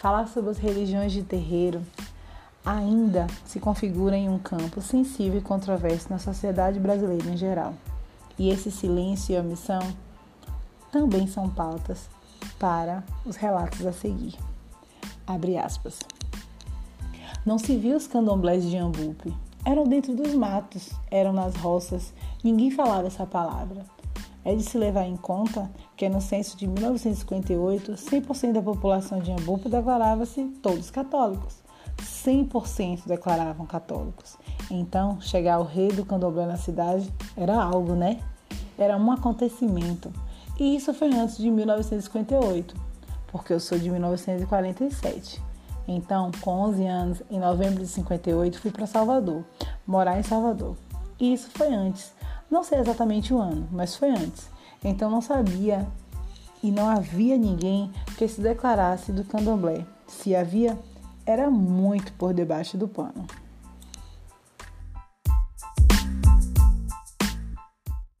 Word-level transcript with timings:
falar 0.00 0.26
sobre 0.28 0.50
as 0.50 0.56
religiões 0.56 1.12
de 1.12 1.22
terreiro 1.22 1.82
ainda 2.64 3.26
se 3.44 3.60
configura 3.60 4.16
em 4.16 4.30
um 4.30 4.38
campo 4.38 4.80
sensível 4.80 5.38
e 5.38 5.42
controverso 5.42 6.08
na 6.08 6.18
sociedade 6.18 6.80
brasileira 6.80 7.28
em 7.28 7.36
geral. 7.36 7.74
E 8.38 8.48
esse 8.48 8.70
silêncio 8.70 9.34
e 9.34 9.38
omissão 9.38 9.80
também 10.90 11.26
são 11.26 11.50
pautas 11.50 12.08
para 12.58 13.04
os 13.26 13.36
relatos 13.36 13.84
a 13.84 13.92
seguir. 13.92 14.38
Abre 15.26 15.58
aspas. 15.58 15.98
Não 17.44 17.58
se 17.58 17.76
viu 17.76 17.94
os 17.94 18.06
candomblés 18.06 18.64
de 18.64 18.78
Ambupe. 18.78 19.36
Eram 19.66 19.84
dentro 19.84 20.16
dos 20.16 20.34
matos, 20.34 20.90
eram 21.10 21.34
nas 21.34 21.54
roças, 21.56 22.14
ninguém 22.42 22.70
falava 22.70 23.06
essa 23.06 23.26
palavra. 23.26 23.84
É 24.44 24.54
de 24.54 24.62
se 24.62 24.78
levar 24.78 25.04
em 25.04 25.16
conta 25.16 25.70
que 25.96 26.08
no 26.08 26.20
censo 26.20 26.56
de 26.56 26.66
1958, 26.66 27.92
100% 27.92 28.52
da 28.52 28.62
população 28.62 29.18
de 29.18 29.30
Ambupe 29.30 29.68
declarava-se 29.68 30.44
todos 30.62 30.90
católicos. 30.90 31.62
100% 31.98 33.06
declaravam 33.06 33.66
católicos. 33.66 34.36
Então, 34.70 35.20
chegar 35.20 35.54
ao 35.54 35.64
rei 35.64 35.88
do 35.88 36.04
candomblé 36.04 36.46
na 36.46 36.56
cidade 36.56 37.12
era 37.36 37.62
algo, 37.62 37.94
né? 37.94 38.20
Era 38.78 38.96
um 38.96 39.12
acontecimento. 39.12 40.12
E 40.58 40.76
isso 40.76 40.92
foi 40.94 41.12
antes 41.12 41.38
de 41.38 41.50
1958, 41.50 42.74
porque 43.28 43.52
eu 43.52 43.60
sou 43.60 43.78
de 43.78 43.90
1947. 43.90 45.42
Então, 45.88 46.30
com 46.40 46.50
11 46.50 46.86
anos, 46.86 47.22
em 47.30 47.38
novembro 47.38 47.82
de 47.82 47.88
58, 47.88 48.60
fui 48.60 48.70
para 48.70 48.86
Salvador, 48.86 49.44
morar 49.86 50.18
em 50.18 50.22
Salvador. 50.22 50.76
E 51.18 51.32
isso 51.32 51.50
foi 51.50 51.74
antes. 51.74 52.12
Não 52.50 52.64
sei 52.64 52.80
exatamente 52.80 53.32
o 53.32 53.38
ano, 53.38 53.68
mas 53.70 53.94
foi 53.94 54.10
antes. 54.10 54.48
Então 54.82 55.10
não 55.10 55.20
sabia 55.20 55.86
e 56.62 56.70
não 56.70 56.88
havia 56.88 57.36
ninguém 57.36 57.92
que 58.18 58.26
se 58.26 58.40
declarasse 58.40 59.12
do 59.12 59.24
candomblé. 59.24 59.86
Se 60.08 60.34
havia, 60.34 60.76
era 61.24 61.48
muito 61.48 62.12
por 62.14 62.34
debaixo 62.34 62.76
do 62.76 62.88
pano. 62.88 63.26